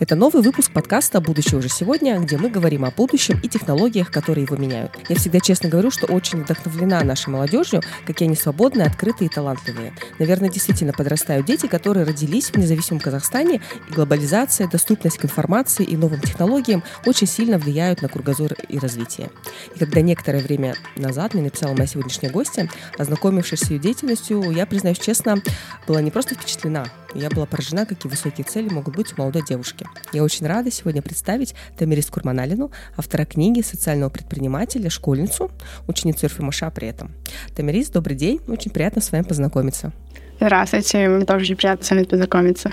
[0.00, 4.44] Это новый выпуск подкаста «Будущее уже сегодня», где мы говорим о будущем и технологиях, которые
[4.44, 4.92] его меняют.
[5.10, 9.92] Я всегда честно говорю, что очень вдохновлена нашей молодежью, какие они свободные, открытые и талантливые.
[10.18, 13.60] Наверное, действительно подрастают дети, которые родились в независимом Казахстане,
[13.90, 19.28] и глобализация, доступность к информации и новым технологиям очень сильно влияют на кругозор и развитие.
[19.76, 24.64] И когда некоторое время назад мне написала моя сегодняшняя гостья, ознакомившись с ее деятельностью, я,
[24.64, 25.42] признаюсь честно,
[25.86, 29.86] была не просто впечатлена, я была поражена, какие высокие цели могут быть у молодой девушки.
[30.12, 35.50] Я очень рада сегодня представить Тамирис Курманалину, автора книги социального предпринимателя, школьницу,
[35.86, 37.12] ученицу РФМШ при этом.
[37.54, 39.92] Тамирис, добрый день, очень приятно с вами познакомиться.
[40.40, 42.72] Здравствуйте, мне тоже очень приятно с вами познакомиться.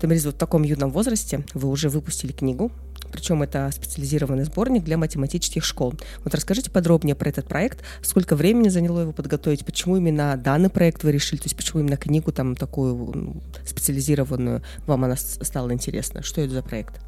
[0.00, 2.70] Тамирис, вот в таком юном возрасте вы уже выпустили книгу
[3.12, 5.94] причем это специализированный сборник для математических школ.
[6.24, 11.04] Вот расскажите подробнее про этот проект, сколько времени заняло его подготовить, почему именно данный проект
[11.04, 16.40] вы решили, то есть почему именно книгу там такую специализированную вам она стала интересна, что
[16.40, 17.00] это за проект?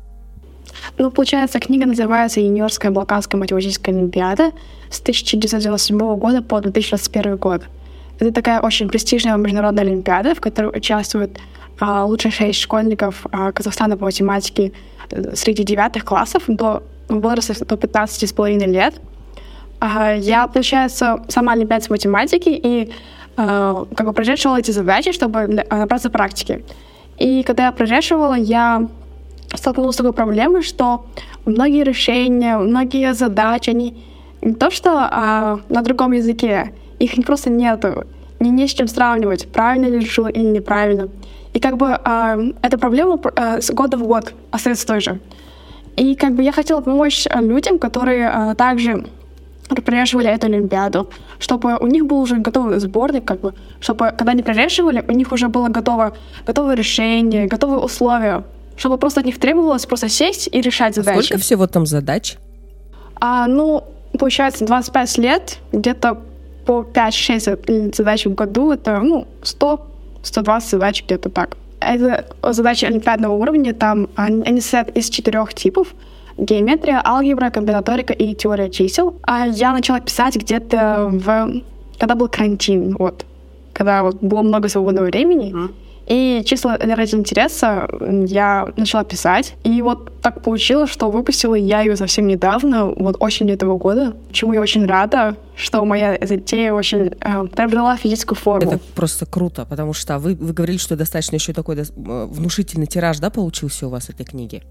[0.99, 4.53] Ну, получается, книга называется «Юниорская Балканская математическая олимпиада»
[4.91, 7.63] с 1997 года по 2021 год.
[8.19, 11.39] Это такая очень престижная международная олимпиада, в которой участвуют
[11.81, 14.73] а, лучшие шесть школьников а, Казахстана по математике
[15.35, 18.95] среди девятых классов до возраста до 15 с половиной лет.
[19.83, 22.91] Я, получается, сама олимпиад математики и
[23.37, 26.65] э, как бы прорешивала эти задачи, чтобы набраться практики.
[27.19, 28.89] И когда я прорешивала, я
[29.55, 31.07] столкнулась с такой проблемой, что
[31.45, 34.03] многие решения, многие задачи, они
[34.43, 38.05] не то что а, на другом языке, их просто нету,
[38.41, 41.09] не, не с чем сравнивать, правильно ли решила или неправильно.
[41.53, 45.21] И как бы э, эта проблема э, с года в год остается той же.
[45.97, 49.07] И как бы я хотела помочь э, людям, которые э, также
[49.69, 54.43] прорешивали эту Олимпиаду, чтобы у них был уже готовый сборник, как бы, чтобы когда они
[54.43, 58.45] прорешивали, у них уже было готово, готовое решение, готовые условия,
[58.77, 61.19] чтобы просто от них требовалось просто сесть и решать задачи.
[61.19, 62.37] А сколько всего там задач?
[63.21, 63.85] А, ну,
[64.19, 66.21] получается, 25 лет, где-то
[66.65, 69.87] по 5-6 задач в году, это, ну, 100
[70.25, 71.57] 120 задач где-то так.
[71.81, 75.95] Это задачи олимпиадного уровня, там они состоят из четырех типов.
[76.37, 79.15] Геометрия, алгебра, комбинаторика и теория чисел.
[79.23, 81.63] А я начала писать где-то в...
[81.99, 83.25] когда был карантин, вот.
[83.73, 85.53] Когда вот было много свободного времени.
[85.53, 85.75] Mm-hmm.
[86.07, 87.89] И чисто ради интереса
[88.27, 89.55] я начала писать.
[89.65, 94.53] И вот так получилось, что выпустила я ее совсем недавно, вот осенью этого года, чему
[94.53, 98.73] я очень рада, что моя затея очень э, приобрела физическую форму.
[98.73, 103.19] Это просто круто, потому что вы, вы говорили, что достаточно еще такой э, внушительный тираж,
[103.19, 104.63] да, получился у вас этой книги?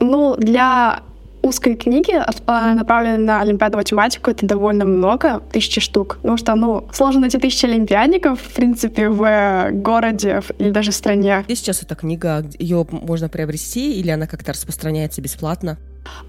[0.00, 1.02] Ну, для
[1.42, 2.14] узкой книги,
[2.46, 6.18] а, направленной на олимпиаду математику, это довольно много, тысячи штук.
[6.22, 11.42] Потому что, ну, сложно найти тысячи олимпиадников, в принципе, в городе или даже в стране.
[11.44, 12.44] Где сейчас эта книга?
[12.58, 15.78] Ее можно приобрести или она как-то распространяется бесплатно?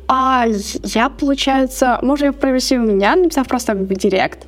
[0.07, 0.45] А
[0.83, 4.47] я, получается, можно ее приобрести у меня, написав просто в директ.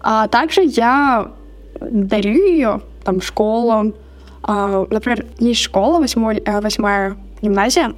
[0.00, 1.32] А также я
[1.80, 3.94] дарю ее там школам.
[4.42, 7.94] А, например, есть школа, восьмой, э, восьмая гимназия, а,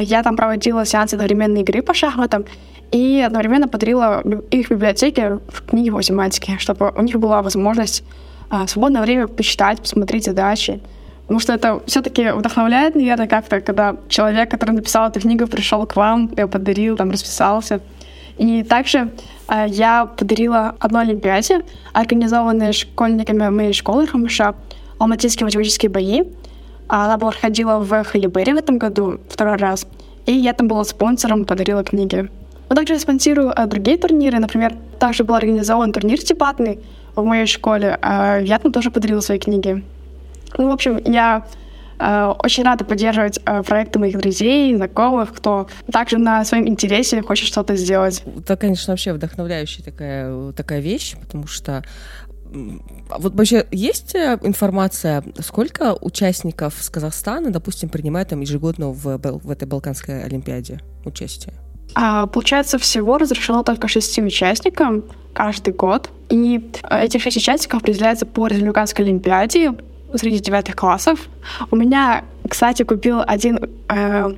[0.00, 2.44] я там проводила сеансы одновременной игры по шахматам
[2.92, 8.04] и одновременно подарила их библиотеке в книги по математике, чтобы у них была возможность
[8.50, 10.80] а, в свободное время почитать, посмотреть задачи.
[11.22, 15.96] Потому что это все-таки вдохновляет, наверное, как-то, когда человек, который написал эту книгу, пришел к
[15.96, 17.80] вам, ее подарил, там расписался.
[18.36, 19.10] И также
[19.48, 24.40] э, я подарила одну Олимпиаде, организованной школьниками моей школы ХМШ,
[24.98, 26.24] Алматинские математические бои.
[26.94, 29.86] Она проходила в Халибере в этом году второй раз.
[30.26, 32.28] И я там была спонсором, подарила книги.
[32.68, 34.38] Но также я спонсирую а, другие турниры.
[34.38, 36.80] Например, также был организован турнир дебатный
[37.16, 37.98] в моей школе.
[38.02, 39.82] А я там тоже подарила свои книги.
[40.58, 41.46] Ну, в общем, я
[41.98, 47.48] э, очень рада поддерживать э, проекты моих друзей, знакомых, кто также на своем интересе хочет
[47.48, 48.22] что-то сделать.
[48.38, 51.82] Это, конечно, вообще вдохновляющая такая, такая вещь, потому что
[53.18, 59.50] вот вообще есть э, информация, сколько участников с Казахстана, допустим, принимают там ежегодно в, в
[59.50, 61.54] этой Балканской Олимпиаде участие?
[61.94, 65.04] А, получается, всего разрешено только шести участникам
[65.34, 66.10] каждый год.
[66.30, 69.74] И эти шесть участников определяются по Республиканской Олимпиаде
[70.14, 71.28] среди девятых классов.
[71.70, 73.58] У меня, кстати, купил один
[73.88, 74.34] э,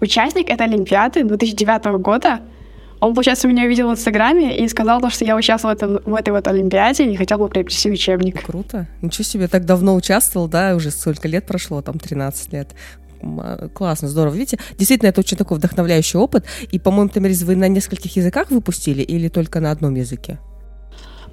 [0.00, 2.40] участник этой Олимпиады 2009 года—
[3.00, 6.14] он, получается, меня увидел в Инстаграме и сказал, то, что я участвовала в, этом, в
[6.14, 8.44] этой вот Олимпиаде и хотел бы приобрести учебник.
[8.44, 8.86] Круто.
[9.02, 12.74] Ничего себе, так давно участвовал, да, уже сколько лет прошло, там 13 лет.
[13.22, 14.34] А, классно, здорово.
[14.34, 16.44] Видите, действительно, это очень такой вдохновляющий опыт.
[16.70, 20.38] И, по-моему, Тамирис, вы на нескольких языках выпустили или только на одном языке?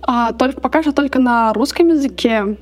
[0.01, 2.57] А, только, пока что только на русском языке.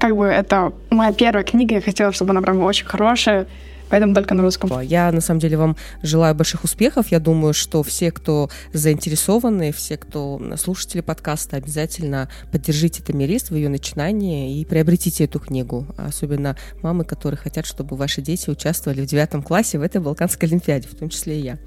[0.00, 3.46] как бы это моя первая книга, я хотела, чтобы она прям очень хорошая,
[3.88, 4.80] поэтому только на русском.
[4.80, 7.08] Я, на самом деле, вам желаю больших успехов.
[7.08, 13.68] Я думаю, что все, кто заинтересованы, все, кто слушатели подкаста, обязательно поддержите Тамирис в ее
[13.68, 15.86] начинании и приобретите эту книгу.
[15.96, 20.88] Особенно мамы, которые хотят, чтобы ваши дети участвовали в девятом классе в этой Балканской Олимпиаде,
[20.88, 21.58] в том числе и я.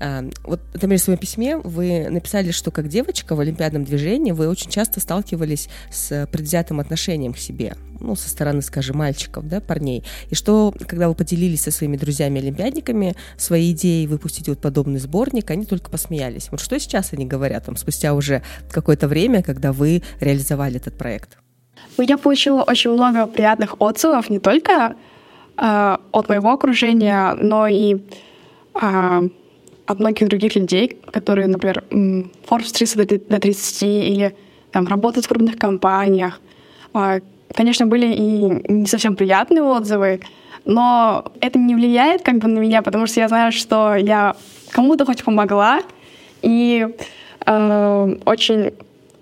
[0.00, 4.48] А, вот, например, в своем письме вы написали, что как девочка в олимпиадном движении вы
[4.48, 10.04] очень часто сталкивались с предвзятым отношением к себе, ну, со стороны, скажем, мальчиков, да, парней.
[10.30, 15.64] И что, когда вы поделились со своими друзьями-олимпиадниками своей идеей выпустить вот подобный сборник, они
[15.64, 16.48] только посмеялись.
[16.50, 21.38] Вот что сейчас они говорят, там, спустя уже какое-то время, когда вы реализовали этот проект?
[21.96, 24.94] Ну, я получила очень много приятных отзывов не только
[25.56, 27.96] э, от моего окружения, но и
[28.80, 29.28] э,
[29.88, 34.36] от многих других людей, которые, например, Forbes 30 до 30 или
[34.70, 36.40] там, работают в крупных компаниях.
[36.92, 37.20] А,
[37.54, 40.20] конечно, были и не совсем приятные отзывы,
[40.66, 44.36] но это не влияет как бы на меня, потому что я знаю, что я
[44.72, 45.80] кому-то хоть помогла,
[46.42, 46.86] и
[47.46, 48.72] э, очень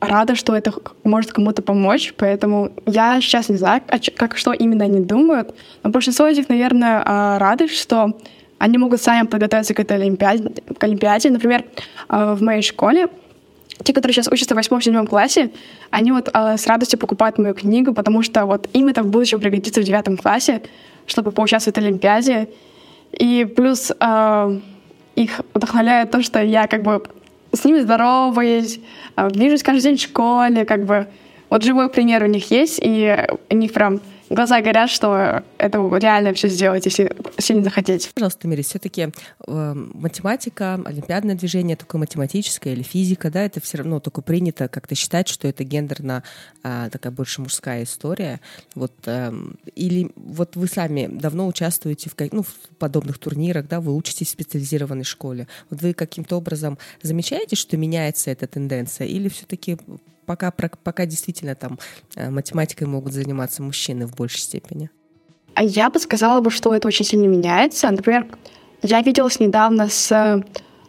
[0.00, 0.72] рада, что это
[1.04, 3.82] может кому-то помочь, поэтому я сейчас не знаю,
[4.16, 5.54] как, что именно они думают,
[5.84, 8.16] но большинство из них, наверное, э, рады, что
[8.58, 10.50] они могут сами подготовиться к этой олимпиаде.
[10.78, 11.30] К олимпиаде.
[11.30, 11.64] Например,
[12.08, 13.08] э, в моей школе
[13.82, 15.50] те, которые сейчас учатся в восьмом-седьмом классе,
[15.90, 19.40] они вот э, с радостью покупают мою книгу, потому что вот им это в будущем
[19.40, 20.62] пригодится в девятом классе,
[21.06, 22.48] чтобы поучаствовать в олимпиаде.
[23.12, 24.60] И плюс э,
[25.14, 27.02] их вдохновляет то, что я как бы
[27.52, 28.80] с ними здороваюсь,
[29.16, 31.06] э, вижусь каждый день в школе, как бы
[31.50, 34.00] вот живой пример у них есть, и у них прям
[34.30, 38.10] глаза горят, что это реально все сделать, если сильно захотеть.
[38.14, 39.08] Пожалуйста, Мири, все-таки
[39.46, 44.94] э, математика, олимпиадное движение такое математическое или физика, да, это все равно только принято как-то
[44.94, 46.22] считать, что это гендерно
[46.62, 48.40] э, такая больше мужская история.
[48.74, 49.32] Вот, э,
[49.74, 54.30] или вот вы сами давно участвуете в, ну, в подобных турнирах, да, вы учитесь в
[54.30, 55.48] специализированной школе.
[55.70, 59.78] Вот вы каким-то образом замечаете, что меняется эта тенденция, или все-таки
[60.26, 61.78] пока, пока действительно там
[62.16, 64.90] э, математикой могут заниматься мужчины в большей степени?
[65.54, 67.90] А я бы сказала, бы, что это очень сильно меняется.
[67.90, 68.26] Например,
[68.82, 70.42] я виделась недавно с э,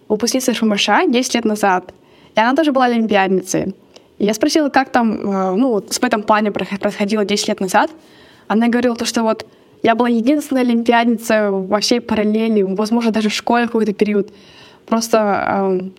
[0.10, 1.94] выпускницей ФМШ 10 лет назад,
[2.36, 3.76] и она тоже была олимпиадницей.
[4.18, 7.92] И я спросила, как там, э, ну, в этом плане происходило 10 лет назад.
[8.48, 9.46] Она говорила то, что вот
[9.84, 14.34] я была единственная олимпиадница во всей параллели, возможно, даже в школе какой-то период.
[14.86, 15.92] Просто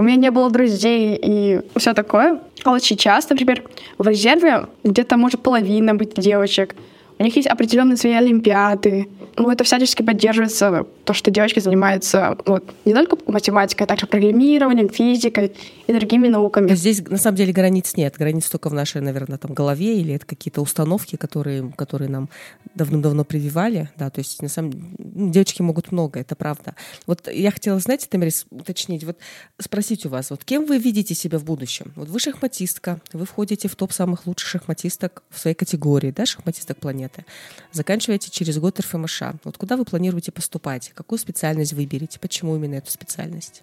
[0.00, 2.40] у меня не было друзей и все такое.
[2.64, 3.62] А очень часто, например,
[3.98, 6.74] в резерве где-то может половина быть девочек.
[7.20, 9.06] У них есть определенные свои олимпиады.
[9.36, 14.88] Ну, это всячески поддерживается, то, что девочки занимаются вот, не только математикой, а также программированием,
[14.88, 15.52] физикой
[15.86, 16.74] и другими науками.
[16.74, 18.14] Здесь, на самом деле, границ нет.
[18.16, 22.30] Границ только в нашей, наверное, там, голове, или это какие-то установки, которые, которые нам
[22.74, 23.90] давно-давно прививали.
[23.98, 26.74] Да, то есть, на самом деле, ну, девочки могут много, это правда.
[27.06, 29.18] Вот я хотела, знаете, Тамарис, уточнить, вот
[29.60, 31.92] спросить у вас, вот кем вы видите себя в будущем?
[31.96, 36.78] Вот вы шахматистка, вы входите в топ самых лучших шахматисток в своей категории, да, шахматисток
[36.78, 37.24] планеты предметы.
[37.72, 39.22] Заканчиваете через год РФМШ.
[39.44, 40.92] Вот куда вы планируете поступать?
[40.94, 42.18] Какую специальность выберете?
[42.18, 43.62] Почему именно эту специальность?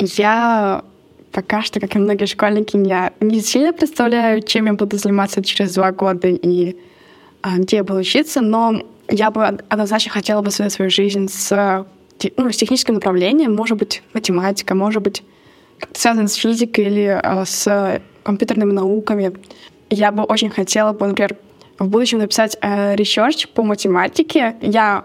[0.00, 0.84] Я
[1.32, 5.74] пока что, как и многие школьники, я не сильно представляю, чем я буду заниматься через
[5.74, 6.76] два года и
[7.42, 11.86] а, где я буду учиться, но я бы однозначно хотела бы связать свою жизнь с,
[12.36, 15.22] ну, с техническим направлением, может быть, математика, может быть,
[15.92, 19.32] связано с физикой или а, с компьютерными науками.
[19.90, 21.36] Я бы очень хотела бы, например,
[21.78, 22.96] в будущем написать э,
[23.54, 24.56] по математике.
[24.60, 25.04] Я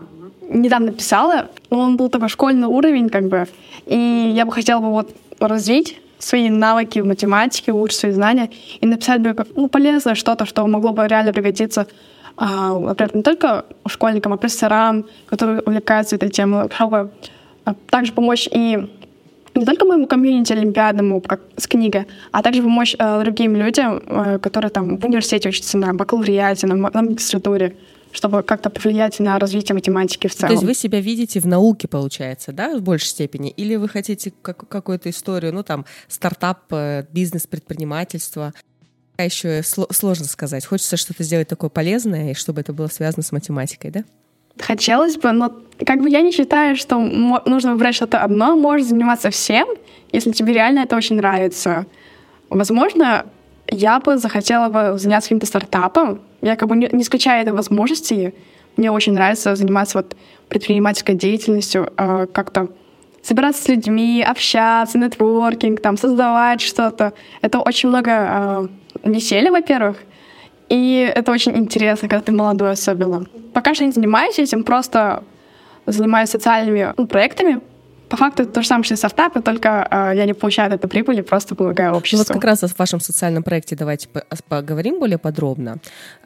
[0.49, 3.47] недавно писала, но он был такой школьный уровень, как бы,
[3.85, 8.49] и я бы хотела бы вот развить свои навыки в математике, улучшить свои знания
[8.79, 11.87] и написать бы ну, полезное что-то, что могло бы реально пригодиться,
[12.37, 17.11] а, например, не только школьникам, а профессорам, которые увлекаются этой темой, чтобы
[17.65, 18.89] а, также помочь и
[19.55, 24.39] не только моему комьюнити олимпиадному, как с книгой, а также помочь э, другим людям, э,
[24.39, 27.75] которые там в университете учатся на бакалавриате, на, на магистратуре,
[28.11, 30.49] чтобы как-то повлиять на развитие математики в целом.
[30.49, 33.49] То есть вы себя видите в науке, получается, да, в большей степени?
[33.49, 38.53] Или вы хотите как, какую-то историю, ну там, стартап, э, бизнес, предпринимательство?
[39.17, 40.65] А еще сложно сказать.
[40.65, 44.03] Хочется что-то сделать такое полезное, и чтобы это было связано с математикой, да?
[44.59, 45.51] Хотелось бы, но
[45.85, 48.55] как бы я не считаю, что нужно выбрать что-то одно.
[48.55, 49.67] Можешь заниматься всем,
[50.11, 51.85] если тебе реально это очень нравится.
[52.49, 53.25] Возможно,
[53.67, 56.21] я бы захотела бы заняться каким-то стартапом.
[56.41, 58.33] Я как бы не, не исключаю этой возможности.
[58.77, 60.15] Мне очень нравится заниматься вот
[60.49, 62.69] предпринимательской деятельностью, э, как-то
[63.21, 67.13] собираться с людьми, общаться, нетворкинг, там, создавать что-то.
[67.41, 68.67] Это очень много э,
[69.09, 69.97] веселья, во-первых,
[70.69, 73.25] И это очень интересно, когда ты молодой особенно.
[73.53, 75.23] Пока что не занимаюсь этим, просто
[75.85, 77.61] занимаюсь социальными ну, проектами,
[78.13, 80.75] по факту это то же самое, что и стартапы, только э, я не получаю от
[80.75, 82.19] этой прибыли, просто помогаю обществу.
[82.19, 84.07] Ну, вот как раз о вашем социальном проекте давайте
[84.47, 85.77] поговорим более подробно.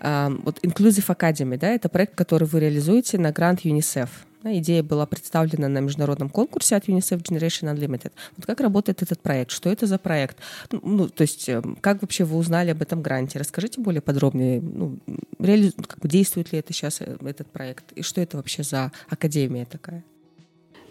[0.01, 4.09] Э, вот Inclusive Academy, да, это проект, который вы реализуете на грант UNICEF.
[4.43, 8.11] Идея была представлена на международном конкурсе от UNICEF Generation Unlimited.
[8.37, 9.51] Вот как работает этот проект?
[9.51, 10.37] Что это за проект?
[10.71, 13.39] Ну, то есть, эм, как вообще вы узнали об этом гранте?
[13.39, 14.61] Расскажите более подробнее.
[14.61, 14.97] Ну,
[15.39, 15.71] реали...
[15.87, 17.91] как бы действует ли это сейчас, э, этот проект?
[17.93, 20.03] И что это вообще за академия такая?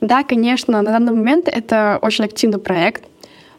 [0.01, 3.05] Да, конечно, на данный момент это очень активный проект.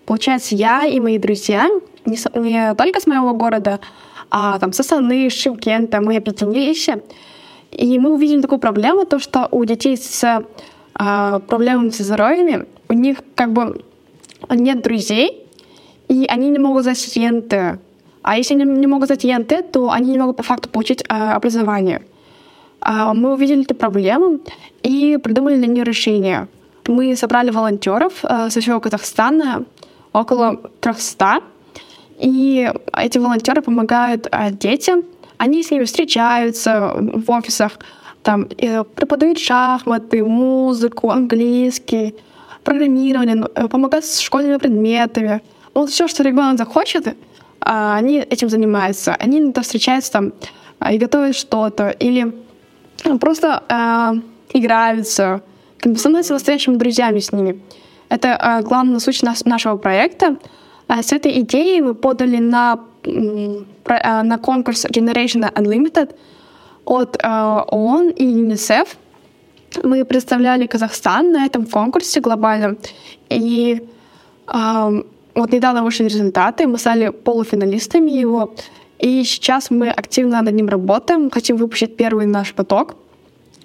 [0.06, 1.68] Получается, я и мои друзья,
[2.06, 3.80] не, только с моего города,
[4.30, 6.90] а там со Саны, Шимкента, мы объединились,
[7.78, 10.44] и мы увидели такую проблему, то, что у детей с
[10.96, 13.84] а, проблемами со здоровьем, у них как бы
[14.50, 15.48] нет друзей,
[16.08, 17.80] и они не могут сдать ЕНТ.
[18.24, 21.36] А если они не могут сдать ЕНТ, то они не могут по факту получить а,
[21.36, 22.02] образование.
[22.82, 24.40] А, мы увидели эту проблему
[24.82, 26.48] и придумали на нее решение.
[26.88, 29.66] Мы собрали волонтеров а, со всего Казахстана,
[30.14, 31.42] около 300,
[32.20, 35.04] и эти волонтеры помогают детям.
[35.38, 37.80] Они с ними встречаются в офисах,
[38.24, 42.16] там преподают шахматы, музыку, английский,
[42.64, 45.42] программирование, ну, э, помогают с школьными предметами.
[45.74, 47.16] Вот все, что ребенок захочет,
[47.60, 49.16] они этим занимаются.
[49.16, 50.34] Они иногда встречаются там
[50.92, 52.34] и готовят что-то, или
[53.06, 55.42] ну, просто э, играются,
[55.80, 57.62] как бы становятся настоящими друзьями с ними.
[58.10, 60.38] Это э, главная суть нас, нашего проекта.
[60.88, 66.16] Э, с этой идеей мы подали на, э, на конкурс Generation Unlimited
[66.86, 67.28] от э,
[67.72, 68.98] ООН и ЮНИСЕФ.
[69.84, 72.78] Мы представляли Казахстан на этом конкурсе глобальном.
[73.30, 73.82] И
[74.48, 75.04] э,
[75.36, 78.56] вот недавно вышли результаты, мы стали полуфиналистами его.
[79.00, 82.96] И сейчас мы активно над ним работаем, хотим выпустить первый наш поток.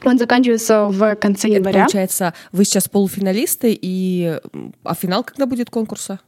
[0.04, 1.80] Он заканчивается в конце января.
[1.80, 4.40] Получается, вы сейчас полуфиналисты, и...
[4.84, 6.18] а финал когда будет конкурса?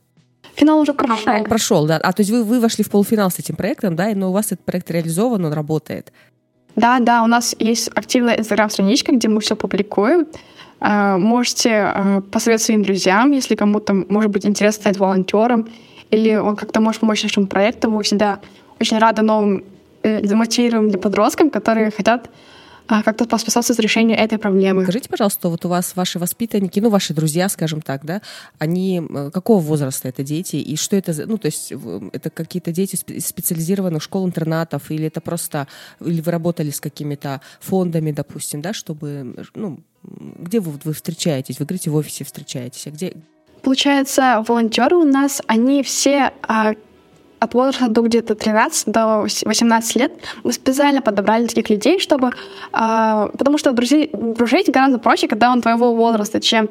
[0.54, 1.44] Финал уже прошел.
[1.44, 1.96] Прошел, да.
[1.96, 4.46] А то есть вы, вы вошли в полуфинал с этим проектом, да, но у вас
[4.46, 6.12] этот проект реализован, он работает.
[6.76, 10.26] Да, да, у нас есть активная инстаграм-страничка, где мы все публикуем.
[10.80, 15.68] А, можете а, посоветовать своим друзьям, если кому-то может быть интересно стать волонтером,
[16.10, 17.90] или он как-то может помочь нашему проекту.
[17.90, 18.40] Мы всегда
[18.80, 19.64] очень рада новым
[20.02, 22.30] э, замотивированным подросткам, которые хотят а,
[22.86, 24.82] как-то поспособствовать решению этой проблемы.
[24.82, 28.20] Скажите, пожалуйста, вот у вас ваши воспитанники, ну, ваши друзья, скажем так, да,
[28.58, 31.72] они э, какого возраста это дети, и что это за, ну, то есть
[32.12, 35.66] это какие-то дети из специализированных школ-интернатов, или это просто,
[36.00, 41.58] или вы работали с какими-то фондами, допустим, да, чтобы, ну, где вы, вы встречаетесь?
[41.58, 43.14] Вы говорите, в офисе встречаетесь, а где?
[43.62, 46.74] Получается, волонтеры у нас, они все а,
[47.44, 52.32] от возраста до где-то 13 до 18 лет мы специально подобрали таких людей, чтобы...
[52.72, 56.68] Э, потому что друзей, дружить гораздо проще, когда он твоего возраста, чем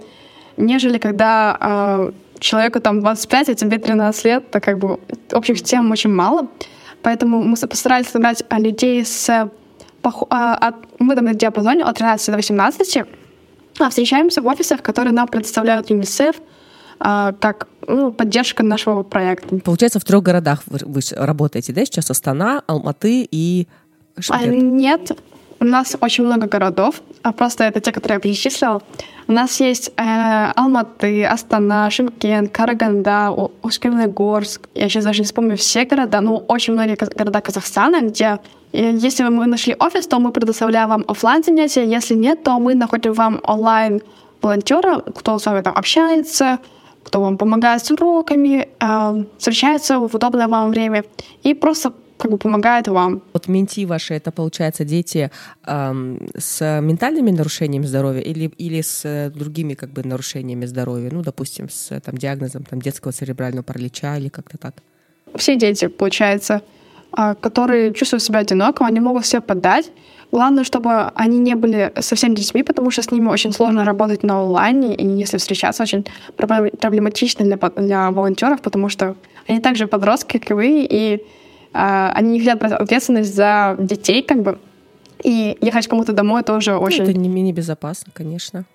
[0.58, 5.00] нежели когда э, человеку там 25, а тебе 13 лет, то как бы
[5.32, 6.48] общих тем очень мало.
[7.02, 9.50] Поэтому мы постарались собрать людей с...
[10.02, 13.06] От, мы там на диапазоне от 13 до 18,
[13.80, 16.36] а встречаемся в офисах, которые нам предоставляют ЮНИСЕФ,
[17.06, 19.60] а, как ну, поддержка нашего проекта.
[19.60, 23.68] Получается, в трех городах вы, вы работаете, да, сейчас Астана, Алматы и
[24.18, 24.54] Шымкент?
[24.54, 25.12] А, нет,
[25.60, 28.82] у нас очень много городов, а просто это те, которые я перечислила.
[29.28, 33.32] У нас есть э, Алматы, Астана, Шымкент, Караганда,
[33.62, 34.70] Усть-Горск.
[34.74, 38.40] Я сейчас даже не вспомню все города, но очень многие города Казахстана, где
[38.72, 41.86] если мы нашли офис, то мы предоставляем вам офлайн занятия.
[41.86, 44.02] Если нет, то мы находим вам онлайн
[44.42, 46.60] волонтера, кто с вами там общается,
[47.04, 51.04] кто вам помогает с уроками, э, встречается в удобное вам время
[51.44, 53.22] и просто как бы помогает вам.
[53.34, 55.30] Вот менти ваши, это, получается, дети
[55.66, 61.70] эм, с ментальными нарушениями здоровья или, или с другими как бы нарушениями здоровья, ну, допустим,
[61.70, 64.76] с там, диагнозом там, детского церебрального паралича или как-то так?
[65.36, 66.62] Все дети, получается,
[67.18, 69.92] э, которые чувствуют себя одиноко, они могут все подать,
[70.34, 74.42] Главное, чтобы они не были совсем детьми, потому что с ними очень сложно работать на
[74.42, 79.16] онлайне, и если встречаться, очень проблематично для, для волонтеров, потому что
[79.48, 84.24] они также подростки, как и вы, и э, они не хотят брать ответственность за детей,
[84.24, 84.58] как бы,
[85.24, 87.04] и ехать кому-то домой тоже ну, очень...
[87.04, 88.66] Это не менее безопасно, конечно.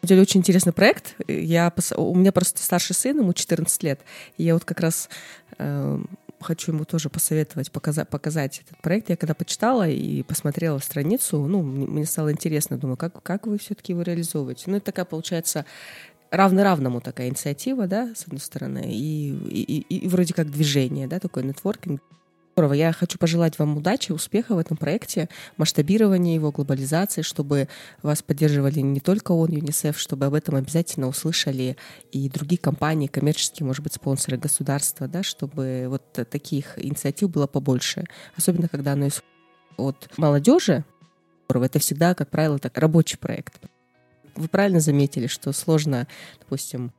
[0.00, 1.16] Это очень интересный проект.
[1.28, 4.00] Я, у меня просто старший сын, ему 14 лет.
[4.38, 5.10] И я вот как раз
[5.58, 5.98] э,
[6.42, 9.10] хочу ему тоже посоветовать, показать, показать этот проект.
[9.10, 13.92] Я когда почитала и посмотрела страницу, ну, мне стало интересно, думаю, как, как вы все-таки
[13.92, 14.64] его реализовываете?
[14.66, 15.64] Ну, это такая, получается,
[16.30, 21.20] равно-равному такая инициатива, да, с одной стороны, и, и, и, и вроде как движение, да,
[21.20, 22.00] такой нетворкинг.
[22.54, 22.74] Здорово.
[22.74, 27.66] Я хочу пожелать вам удачи, успеха в этом проекте, масштабирования его, глобализации, чтобы
[28.02, 31.78] вас поддерживали не только ООН, ЮНИСЕФ, чтобы об этом обязательно услышали
[32.10, 38.04] и другие компании, коммерческие, может быть, спонсоры государства, да, чтобы вот таких инициатив было побольше.
[38.36, 39.24] Особенно, когда оно исходит
[39.78, 40.84] от молодежи,
[41.48, 43.62] это всегда, как правило, так рабочий проект.
[44.34, 46.06] Вы правильно заметили, что сложно,
[46.40, 46.92] допустим,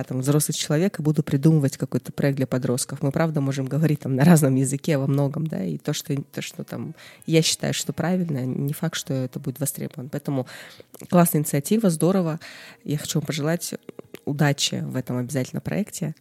[0.00, 3.02] я там взрослый человек и буду придумывать какой-то проект для подростков.
[3.02, 6.42] Мы, правда, можем говорить там на разном языке во многом, да, и то, что, то,
[6.42, 6.94] что там
[7.26, 10.08] я считаю, что правильно, не факт, что это будет востребовано.
[10.10, 10.46] Поэтому
[11.08, 12.40] классная инициатива, здорово.
[12.84, 13.74] Я хочу вам пожелать
[14.24, 16.14] удачи в этом обязательно проекте.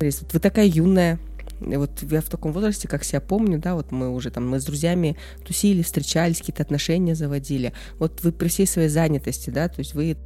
[0.00, 1.18] Вы такая юная,
[1.60, 4.64] вот я в таком возрасте, как себя помню, да, вот мы уже там, мы с
[4.64, 7.72] друзьями тусили, встречались, какие-то отношения заводили.
[7.98, 10.16] Вот вы при всей своей занятости, да, то есть вы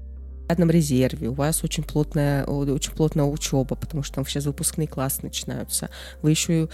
[0.52, 5.20] одном резерве, у вас очень плотная, очень плотная учеба, потому что там сейчас выпускные классы
[5.22, 5.90] начинаются.
[6.22, 6.68] Вы еще и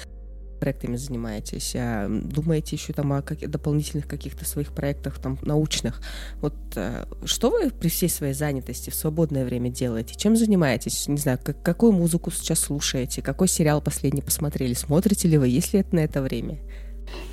[0.56, 6.00] проектами занимаетесь, а думаете еще там о как, дополнительных каких-то своих проектах там научных.
[6.40, 10.14] Вот э, что вы при всей своей занятости в свободное время делаете?
[10.16, 11.09] Чем занимаетесь?
[11.09, 13.23] Не знаю, как, какую музыку сейчас слушаете?
[13.23, 14.75] Какой сериал последний посмотрели?
[14.75, 15.49] Смотрите ли вы?
[15.49, 16.59] Есть ли это на это время?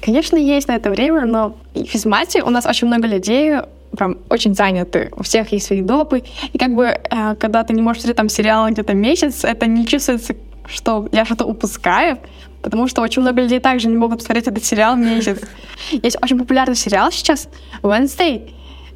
[0.02, 3.56] Конечно, есть на это время, но в физмате у нас очень много людей
[3.98, 7.82] прям очень заняты, у всех есть свои допы, и как бы, э, когда ты не
[7.82, 10.36] можешь смотреть там сериал где-то месяц, это не чувствуется,
[10.66, 12.18] что я что-то упускаю,
[12.62, 15.42] потому что очень много людей также не могут посмотреть этот сериал месяц.
[15.92, 17.50] Есть очень популярный сериал сейчас,
[17.82, 18.50] Wednesday,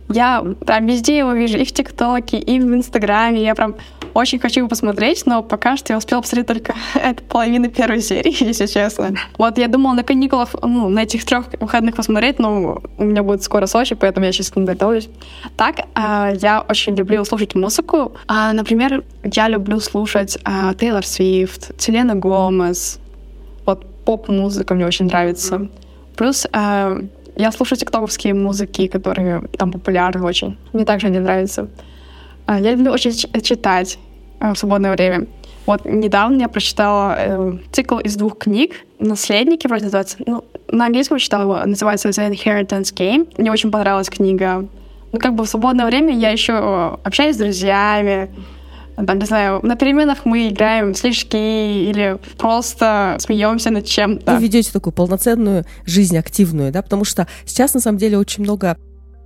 [0.09, 3.43] я прям везде его вижу, и в ТикТоке, и в Инстаграме.
[3.43, 3.75] Я прям
[4.17, 8.43] очень хочу его посмотреть, но пока что я успела посмотреть только эту половину первой серии,
[8.43, 9.15] если честно.
[9.37, 13.43] Вот я думала на каникулах, ну, на этих трех выходных посмотреть, но у меня будет
[13.43, 15.09] скоро Сочи, поэтому я сейчас к ним готовлюсь.
[15.55, 18.13] Так, э, я очень люблю слушать музыку.
[18.27, 22.99] Э, например, я люблю слушать э, Тейлор Свифт, Селена Гомес.
[23.65, 25.67] Вот поп-музыка мне очень нравится.
[26.15, 30.57] Плюс я слушаю тиктоковские музыки, которые там популярны очень.
[30.73, 31.67] Мне также они нравятся.
[32.47, 33.11] А, я люблю очень
[33.43, 33.99] читать
[34.39, 35.27] в свободное время.
[35.65, 38.85] Вот недавно я прочитала э, цикл из двух книг.
[38.99, 40.17] «Наследники» вроде называется.
[40.25, 41.65] Ну, на английском читала его.
[41.65, 43.27] Называется «The Inheritance Game».
[43.37, 44.67] Мне очень понравилась книга.
[45.11, 48.29] Ну, как бы в свободное время я еще э, общаюсь с друзьями,
[49.05, 54.33] там, не знаю, на переменах мы играем в слишки или просто смеемся над чем-то.
[54.33, 58.75] Вы ведете такую полноценную жизнь активную, да, потому что сейчас на самом деле очень много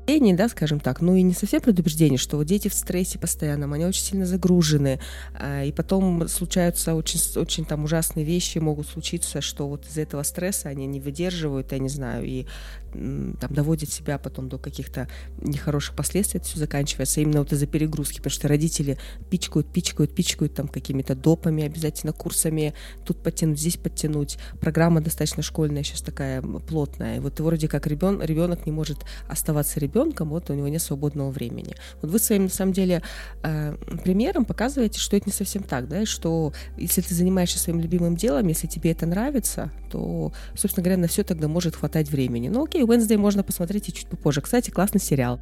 [0.05, 3.73] предупреждений, да, скажем так, ну и не совсем предупреждений, что вот дети в стрессе постоянном,
[3.73, 4.99] они очень сильно загружены,
[5.33, 10.23] а, и потом случаются очень, очень там ужасные вещи, могут случиться, что вот из-за этого
[10.23, 12.45] стресса они не выдерживают, я не знаю, и
[12.91, 15.07] там доводят себя потом до каких-то
[15.39, 18.97] нехороших последствий, это все заканчивается именно вот из-за перегрузки, потому что родители
[19.29, 22.73] пичкают, пичкают, пичкают там какими-то допами, обязательно курсами,
[23.05, 24.37] тут подтянуть, здесь подтянуть.
[24.59, 29.79] Программа достаточно школьная сейчас такая плотная, и вот вроде как ребен, ребенок не может оставаться
[29.79, 31.75] ребенком, вот у него нет свободного времени.
[32.01, 33.01] Вот вы своим, на самом деле,
[33.43, 38.15] э, примером показываете, что это не совсем так, да, что если ты занимаешься своим любимым
[38.15, 42.49] делом, если тебе это нравится, то, собственно говоря, на все тогда может хватать времени.
[42.49, 44.41] Ну окей, Wednesday можно посмотреть и чуть попозже.
[44.41, 45.39] Кстати, классный сериал.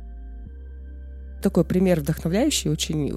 [1.41, 3.13] Такой пример вдохновляющий, очень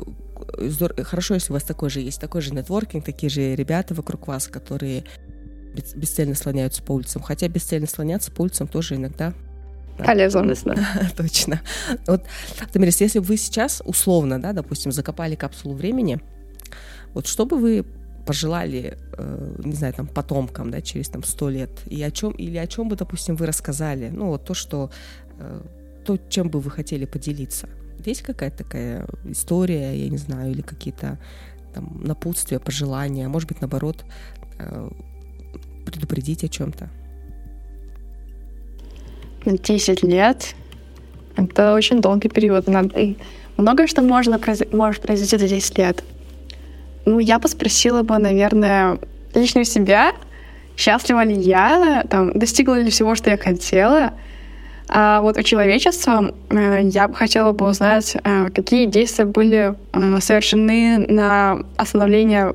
[0.59, 4.29] э, хорошо, если у вас такой же есть, такой же нетворкинг, такие же ребята вокруг
[4.29, 5.05] вас, которые
[5.97, 7.23] бесцельно слоняются по улицам.
[7.23, 9.35] Хотя бесцельно слоняться по улицам тоже иногда
[9.99, 10.75] Полезно.
[11.17, 11.61] Точно.
[12.07, 12.23] Вот,
[12.73, 16.21] Тамирис, если бы вы сейчас условно, да, допустим, закопали капсулу времени,
[17.15, 17.85] вот что бы вы
[18.27, 22.57] пожелали, э, не знаю, там, потомкам, да, через там сто лет, и о чем, или
[22.57, 24.91] о чем бы, допустим, вы рассказали, ну, вот то, что,
[25.39, 25.61] э,
[26.05, 27.69] то, чем бы вы хотели поделиться.
[28.05, 31.19] Есть какая-то такая история, я не знаю, или какие-то
[31.75, 34.05] там напутствия, пожелания, может быть, наоборот,
[34.59, 34.91] э,
[35.85, 36.91] предупредить о чем-то?
[39.45, 40.55] Десять лет—
[41.37, 42.69] это очень долгий период.
[42.97, 43.17] И
[43.57, 44.41] многое что можно,
[44.73, 46.05] может произойти за 10 лет.
[47.05, 48.99] Ну, я бы спросила бы, наверное,
[49.35, 50.13] лично себя,
[50.77, 54.13] счастлива ли я, там, достигла ли всего, что я хотела.
[54.89, 60.21] А вот у человечества э, я бы хотела бы узнать, э, какие действия были э,
[60.21, 62.53] совершены на остановление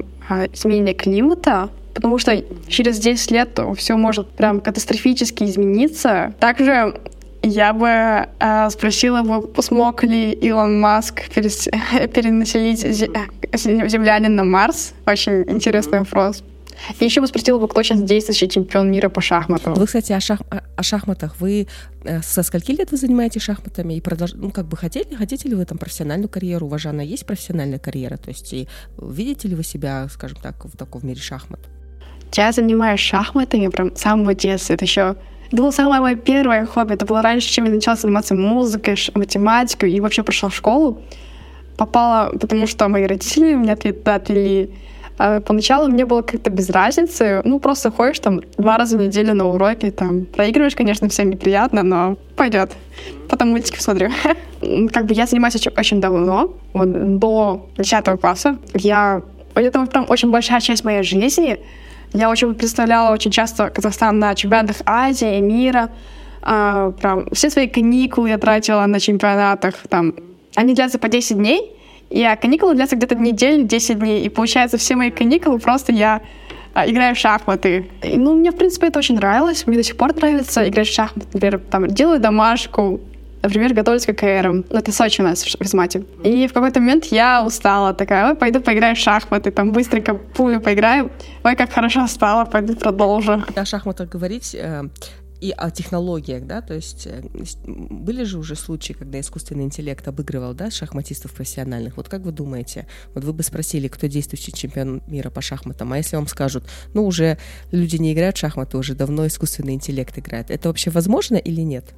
[0.53, 6.33] изменения климата, потому что через 10 лет все может прям катастрофически измениться.
[6.39, 6.93] Также
[7.43, 11.67] я бы э, спросила бы, смог ли Илон Маск перес...
[12.13, 12.81] перенаселить
[13.53, 14.93] землянин на Марс.
[15.05, 16.43] Очень интересный вопрос.
[16.99, 19.73] И еще бы спросила бы, кто сейчас действующий чемпион мира по шахматам.
[19.73, 20.41] Вы, кстати, о, шах...
[20.75, 21.39] о шахматах.
[21.39, 21.67] Вы
[22.03, 23.95] э, со скольки лет вы занимаетесь шахматами?
[23.95, 24.33] И продолж...
[24.33, 26.67] ну, как бы хотели, хотите ли вы там профессиональную карьеру?
[26.67, 28.17] У вас же она есть профессиональная карьера?
[28.17, 28.67] То есть и
[29.01, 31.61] видите ли вы себя, скажем так, в таком мире шахмат?
[32.33, 34.73] Я занимаюсь шахматами прям с самого детства.
[34.73, 35.15] Это еще
[35.47, 36.93] это было самое мое первое хобби.
[36.93, 41.01] Это было раньше, чем я начала заниматься музыкой, математикой и вообще пошла в школу.
[41.77, 44.71] Попала, потому что мои родители меня отвели.
[45.19, 47.41] А поначалу мне было как-то без разницы.
[47.43, 51.81] Ну, просто ходишь там два раза в неделю на уроки, там проигрываешь, конечно, всем неприятно,
[51.81, 52.73] но пойдет.
[53.29, 54.11] Потом мультики смотрю.
[54.91, 58.57] как бы я занимаюсь очень, очень давно, вот, до 10 класса.
[58.73, 59.23] Я...
[59.55, 61.57] Это прям очень большая часть моей жизни.
[62.17, 65.91] Я очень представляла очень часто Казахстан на чемпионатах Азии, мира.
[66.41, 69.75] А, прям все свои каникулы я тратила на чемпионатах.
[69.87, 70.15] Там.
[70.55, 71.75] Они длятся по 10 дней,
[72.09, 74.25] и а каникулы длятся где-то неделю, 10 дней.
[74.25, 76.21] И получается, все мои каникулы просто я
[76.73, 77.87] а, играю в шахматы.
[78.01, 79.67] И, ну, мне, в принципе, это очень нравилось.
[79.67, 81.27] Мне до сих пор нравится играть в шахматы.
[81.33, 82.99] Например, там, делаю домашку,
[83.41, 84.65] например, готовлюсь к КРМ.
[84.69, 86.05] Ну, это Сочи у нас в физмате.
[86.23, 90.59] И в какой-то момент я устала, такая, ой, пойду поиграю в шахматы, там быстренько пулю
[90.59, 91.11] поиграю.
[91.43, 93.43] Ой, как хорошо стало, пойду продолжу.
[93.55, 94.83] О шахматах говорить, э,
[95.41, 97.21] и о технологиях, да, то есть э,
[97.65, 101.97] были же уже случаи, когда искусственный интеллект обыгрывал, да, шахматистов профессиональных.
[101.97, 105.97] Вот как вы думаете, вот вы бы спросили, кто действующий чемпион мира по шахматам, а
[105.97, 107.37] если вам скажут, ну, уже
[107.71, 111.93] люди не играют в шахматы, уже давно искусственный интеллект играет, это вообще возможно или нет?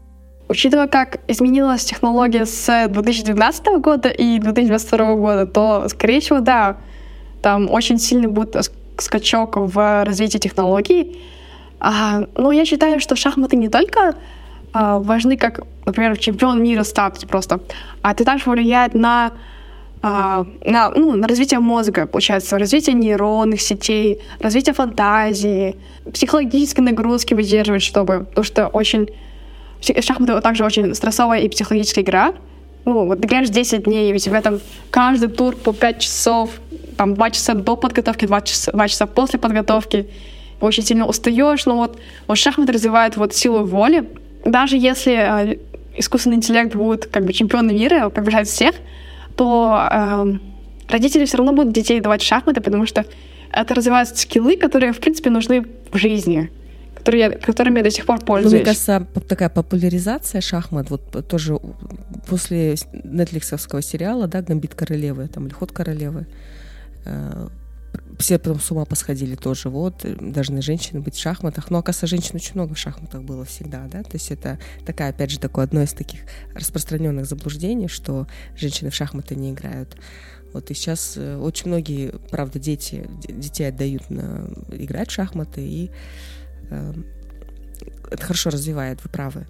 [0.49, 6.77] Учитывая, как изменилась технология с 2012 года и 2022 года, то, скорее всего, да,
[7.43, 8.55] там очень сильный будет
[8.97, 11.21] скачок в развитии технологий.
[11.79, 14.15] А, но я считаю, что шахматы не только
[14.73, 17.59] а, важны как, например, чемпион мира статус просто,
[18.01, 19.33] а это также влияет на
[20.01, 25.75] а, на, ну, на развитие мозга, получается, развитие нейронных сетей, развитие фантазии,
[26.11, 29.09] психологической нагрузки выдерживать, чтобы, потому что очень
[29.81, 32.33] Шахматы также очень стрессовая и психологическая игра.
[32.85, 36.51] Ну, вот играешь 10 дней, и у тебя там каждый тур по 5 часов,
[36.97, 40.07] там 2 часа до подготовки, 2 часа, 2 часа после подготовки.
[40.61, 44.09] Очень сильно устаешь, но вот, вот шахматы развивают вот силу воли.
[44.43, 45.57] Даже если э,
[45.95, 48.75] искусственный интеллект будет как бы чемпионом мира, побеждать всех,
[49.35, 50.33] то э,
[50.89, 53.05] родители все равно будут детей давать шахматы, потому что
[53.51, 56.49] это развивают скиллы, которые, в принципе, нужны в жизни
[56.99, 58.51] которые, которыми я до сих пор пользуюсь.
[58.51, 61.57] Ну, мне кажется, такая популяризация шахмат, вот тоже
[62.27, 66.27] после нетфликсовского сериала, да, «Гамбит королевы», там, или «Ход королевы»,
[67.05, 67.47] э,
[68.19, 71.71] все потом с ума посходили тоже, вот, должны женщины быть в шахматах.
[71.71, 75.31] Но, оказывается, женщин очень много в шахматах было всегда, да, то есть это такая, опять
[75.31, 76.21] же, такое одно из таких
[76.53, 79.95] распространенных заблуждений, что женщины в шахматы не играют.
[80.51, 85.91] Вот и сейчас э, очень многие, правда, дети, детей отдают на играть в шахматы, и
[86.69, 89.47] это хорошо развивает, вы правы.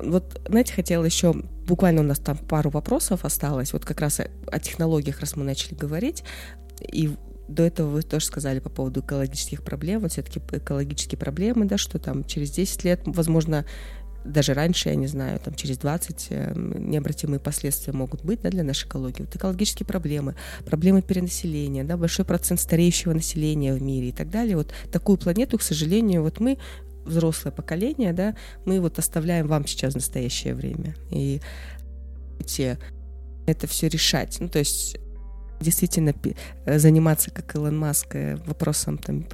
[0.00, 1.34] Вот, знаете, хотела еще,
[1.66, 5.44] буквально у нас там пару вопросов осталось, вот как раз о, о технологиях, раз мы
[5.44, 6.24] начали говорить,
[6.80, 7.14] и
[7.48, 11.98] до этого вы тоже сказали по поводу экологических проблем, вот все-таки экологические проблемы, да, что
[11.98, 13.66] там через 10 лет, возможно,
[14.24, 18.64] даже раньше, я не знаю, там через 20 эм, необратимые последствия могут быть да, для
[18.64, 19.22] нашей экологии.
[19.22, 20.34] Вот экологические проблемы,
[20.64, 24.56] проблемы перенаселения, да, большой процент стареющего населения в мире и так далее.
[24.56, 26.58] Вот такую планету, к сожалению, вот мы
[27.04, 28.34] взрослое поколение, да,
[28.64, 30.96] мы вот оставляем вам сейчас в настоящее время.
[31.10, 31.40] И
[32.40, 32.78] эти,
[33.46, 34.38] это все решать.
[34.40, 34.96] Ну, то есть
[35.64, 36.14] действительно
[36.66, 39.24] э, заниматься, как Илон Маск, э, вопросом там,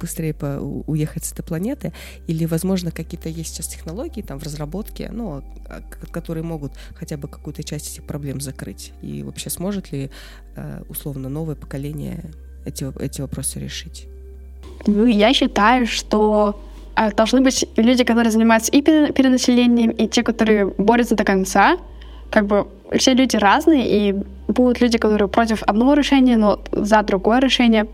[0.00, 1.92] быстрее по, уехать с этой планеты,
[2.28, 5.80] или, возможно, какие-то есть сейчас технологии там в разработке, ну, а,
[6.10, 10.10] которые могут хотя бы какую-то часть этих проблем закрыть, и вообще сможет ли,
[10.56, 12.30] э, условно, новое поколение
[12.64, 14.06] эти, эти вопросы решить?
[14.86, 16.60] Ну, я считаю, что
[17.16, 21.78] должны быть люди, которые занимаются и перенаселением, и те, которые борются до конца,
[22.30, 22.66] как бы
[22.98, 24.14] все люди разные, и
[24.52, 27.86] будут люди, которые против одного решения, но за другое решение.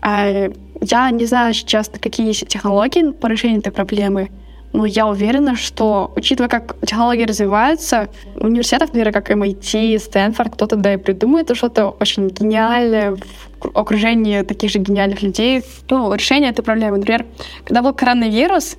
[0.00, 4.30] А, я не знаю сейчас, какие есть технологии по решению этой проблемы,
[4.72, 10.94] но я уверена, что, учитывая, как технологии развиваются, университетов, например, как MIT, Стэнфорд, кто-то да
[10.94, 13.16] и придумает что-то очень гениальное
[13.60, 15.62] в окружении таких же гениальных людей.
[15.90, 16.98] Ну, решение этой проблемы.
[16.98, 17.26] Например,
[17.64, 18.76] когда был коронавирус,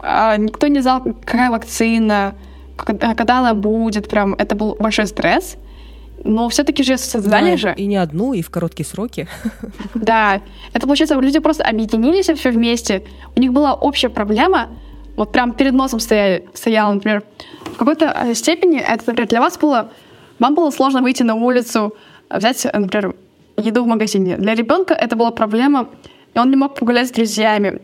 [0.00, 2.34] а, никто не знал, какая вакцина,
[2.76, 5.56] когда она будет, прям это был большой стресс.
[6.24, 7.74] Но все-таки же создали да, же.
[7.76, 9.28] И не одну, и в короткие сроки.
[9.94, 10.40] Да.
[10.72, 13.02] Это получается, люди просто объединились все вместе.
[13.36, 14.68] У них была общая проблема,
[15.16, 17.22] вот прям перед носом стояли, стояла, например.
[17.64, 19.90] В какой-то э, степени это, например, для вас было...
[20.38, 21.92] Вам было сложно выйти на улицу,
[22.30, 23.16] взять, например,
[23.56, 24.36] еду в магазине.
[24.36, 25.88] Для ребенка это была проблема,
[26.34, 27.80] и он не мог погулять с друзьями.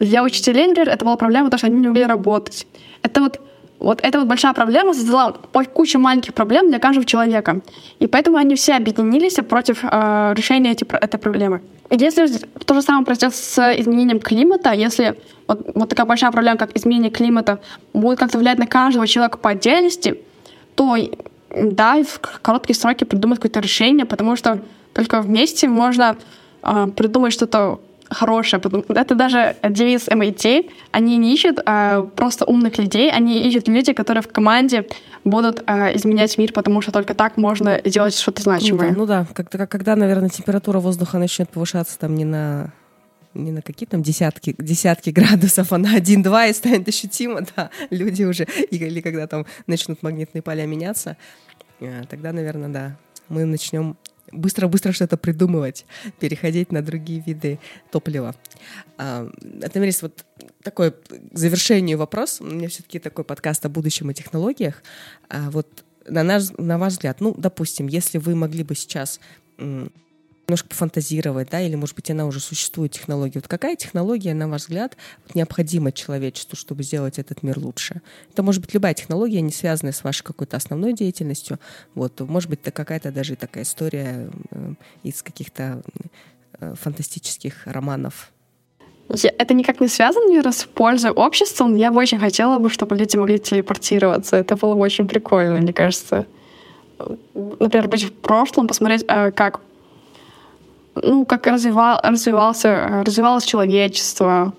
[0.00, 2.66] Для учителей, например, это была проблема, потому что они не умели работать.
[3.02, 3.40] Это вот
[3.84, 5.32] вот эта вот большая проблема создала
[5.74, 7.60] кучу маленьких проблем для каждого человека.
[7.98, 11.60] И поэтому они все объединились против э, решения эти, этой проблемы.
[11.90, 12.26] Если
[12.64, 15.16] то же самое произойдет с изменением климата, если
[15.46, 17.60] вот, вот такая большая проблема, как изменение климата,
[17.92, 20.18] будет как-то влиять на каждого человека по отдельности,
[20.74, 20.96] то
[21.54, 24.60] да, в короткие сроки придумать какое-то решение, потому что
[24.94, 26.16] только вместе можно
[26.62, 27.80] э, придумать что-то
[28.14, 28.62] хорошее.
[28.88, 30.70] Это даже девиз MIT.
[30.92, 34.86] Они не ищут а, просто умных людей, они ищут людей, которые в команде
[35.24, 38.90] будут а, изменять мир, потому что только так можно сделать что-то значимое.
[38.90, 39.34] Ну да, ну да.
[39.34, 42.72] Когда, когда, наверное, температура воздуха начнет повышаться там не на
[43.34, 48.22] не на какие там десятки, десятки градусов, а на 1-2 и станет ощутимо, да, люди
[48.22, 51.16] уже, или когда там начнут магнитные поля меняться,
[51.80, 52.96] э, тогда, наверное, да,
[53.28, 53.96] мы начнем
[54.32, 55.86] быстро-быстро что-то придумывать,
[56.18, 57.58] переходить на другие виды
[57.90, 58.34] топлива.
[58.98, 59.28] А,
[59.72, 60.24] Тамирис, вот
[60.62, 60.96] такой к
[61.32, 62.40] завершению вопрос.
[62.40, 64.82] У меня все-таки такой подкаст о будущем и технологиях.
[65.28, 69.20] А, вот на, наш, на ваш взгляд, ну, допустим, если вы могли бы сейчас
[70.46, 73.38] немножко пофантазировать, да, или, может быть, она уже существует, технология.
[73.38, 74.96] Вот какая технология, на ваш взгляд,
[75.34, 78.02] необходима человечеству, чтобы сделать этот мир лучше?
[78.32, 81.58] Это может быть любая технология, не связанная с вашей какой-то основной деятельностью.
[81.94, 85.82] Вот, может быть, это какая-то даже такая история э, из каких-то
[86.60, 88.30] э, фантастических романов.
[89.08, 91.68] Это никак не связано, наверное, с пользой общества.
[91.68, 94.36] Я бы очень хотела бы, чтобы люди могли телепортироваться.
[94.36, 96.26] Это было бы очень прикольно, мне кажется.
[97.34, 99.60] Например, быть в прошлом, посмотреть, э, как
[100.94, 104.52] ну, как развивал, развивался, развивалось человечество,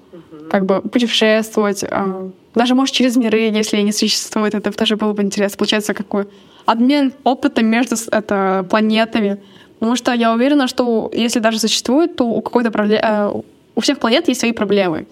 [0.50, 5.22] как бы путешествовать, uh даже, может, через миры, если они существуют, это тоже было бы
[5.22, 5.58] интересно.
[5.58, 6.26] Получается, какой
[6.66, 9.38] обмен опытом между это, планетами.
[9.80, 13.32] Потому что я уверена, что если даже существует, то у какой-то проблемы, э,
[13.76, 15.06] у всех планет есть свои проблемы.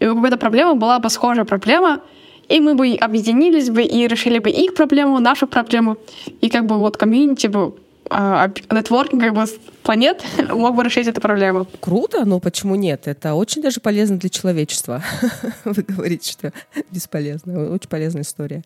[0.00, 2.00] И у какой-то проблемы была бы схожая проблема,
[2.48, 5.96] и мы бы объединились бы и решили бы их проблему, нашу проблему,
[6.40, 7.72] и как бы вот комьюнити бы а,
[8.10, 9.46] нетворкинг как бы
[9.82, 11.66] планет мог бы решить эту проблему.
[11.80, 13.06] Круто, но почему нет?
[13.06, 15.02] Это очень даже полезно для человечества.
[15.64, 16.52] Вы говорите, что
[16.90, 17.72] бесполезно.
[17.72, 18.62] Очень полезная история.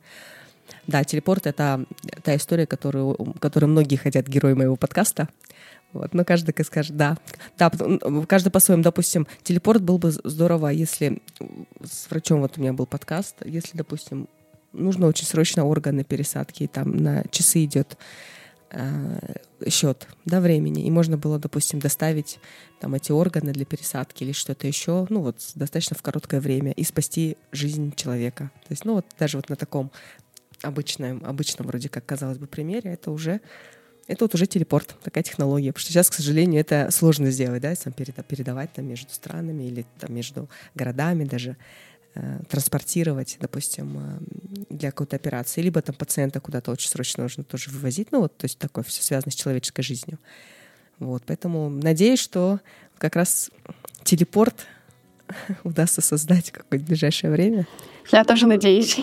[0.86, 1.84] Да, телепорт— это
[2.22, 5.28] та история, которую, которую многие хотят герои моего подкаста.
[5.92, 7.16] Вот, но каждый скажет, да.
[7.56, 7.70] Да,
[8.28, 11.22] каждый по-своему, допустим, телепорт был бы здорово, если
[11.84, 14.28] с врачом вот у меня был подкаст, если, допустим,
[14.72, 17.96] нужно очень срочно органы пересадки, и там на часы идет
[19.68, 22.38] счет да, времени, и можно было, допустим, доставить
[22.80, 26.84] там эти органы для пересадки или что-то еще, ну вот достаточно в короткое время и
[26.84, 28.50] спасти жизнь человека.
[28.66, 29.90] То есть, ну вот даже вот на таком
[30.62, 33.40] обычном, обычном вроде как, казалось бы, примере, это уже
[34.06, 35.72] это вот уже телепорт, такая технология.
[35.72, 39.86] Потому что сейчас, к сожалению, это сложно сделать, да, там, передавать там, между странами или
[39.98, 41.56] там, между городами даже.
[42.16, 47.70] Э, транспортировать, допустим, э, для какой-то операции, либо там пациента куда-то очень срочно нужно тоже
[47.70, 50.20] вывозить, ну вот, то есть такое все связано с человеческой жизнью.
[51.00, 52.60] Вот, поэтому надеюсь, что
[52.98, 53.50] как раз
[54.04, 54.54] телепорт
[55.64, 57.66] удастся создать какое-то ближайшее время.
[58.12, 58.96] Я тоже надеюсь.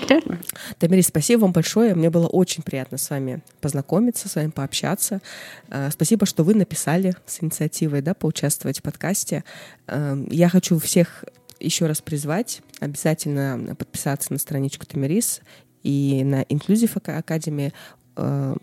[0.79, 1.95] Тамирис, спасибо вам большое.
[1.95, 5.19] Мне было очень приятно с вами познакомиться, с вами пообщаться.
[5.67, 9.43] Э, спасибо, что вы написали с инициативой да, поучаствовать в подкасте.
[10.29, 11.25] Я хочу всех
[11.61, 15.41] еще раз призвать обязательно подписаться на страничку Тамирис
[15.83, 17.73] и на Inclusive Academy,
[18.17, 18.55] э,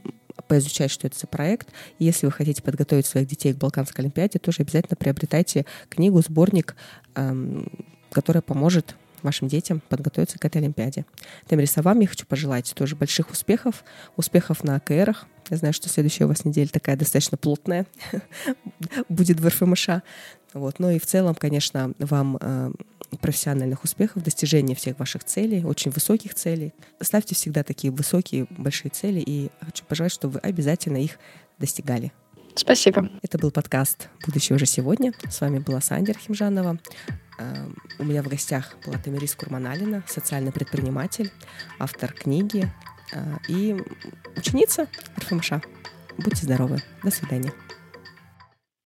[0.47, 1.69] поизучать, что это за проект.
[1.99, 6.77] Если вы хотите подготовить своих детей к Балканской Олимпиаде, тоже обязательно приобретайте книгу, сборник,
[7.15, 7.71] эм,
[8.11, 11.05] которая поможет вашим детям подготовиться к этой Олимпиаде.
[11.47, 13.85] Тамирис, а вам я хочу пожелать тоже больших успехов,
[14.17, 15.27] успехов на АКРах.
[15.51, 17.87] Я знаю, что следующая у вас неделя такая достаточно плотная
[19.09, 19.89] будет в РФМШ.
[20.55, 20.79] Вот.
[20.79, 22.71] Ну и в целом, конечно, вам э,
[23.21, 26.73] профессиональных успехов, достижения всех ваших целей, очень высоких целей.
[27.01, 31.19] Ставьте всегда такие высокие, большие цели, и хочу пожелать, чтобы вы обязательно их
[31.59, 32.13] достигали.
[32.55, 33.09] Спасибо.
[33.23, 35.13] Это был подкаст «Будущее уже сегодня».
[35.29, 36.79] С вами была Сандер Химжанова.
[37.39, 37.67] Э,
[37.99, 41.31] у меня в гостях была Тамирис Курманалина, социальный предприниматель,
[41.79, 42.69] автор книги
[43.13, 43.77] э, и
[44.37, 44.89] ученица
[45.21, 45.53] РФМШ.
[46.19, 46.83] Будьте здоровы.
[47.05, 47.53] До свидания.